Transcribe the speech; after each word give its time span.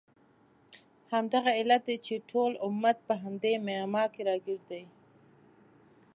همدغه 1.13 1.51
علت 1.59 1.81
دی 1.87 1.97
چې 2.05 2.15
نن 2.21 2.25
ټول 2.31 2.51
امت 2.65 2.97
په 3.07 3.13
همدې 3.23 3.53
معما 3.67 4.03
کې 4.13 4.21
راګیر 4.29 4.61
دی. 4.69 4.83